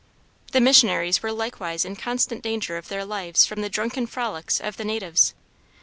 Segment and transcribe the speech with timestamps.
[0.51, 4.77] The missionaries were likewise in constant danger of their lives from the drunken frolics of
[4.77, 5.35] the natives.